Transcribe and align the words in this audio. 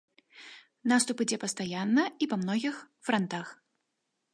Наступ 0.93 1.17
ідзе 1.25 1.37
пастаянна 1.45 2.03
і 2.25 2.31
па 2.33 2.43
многіх 2.43 2.75
франтах. 3.09 3.55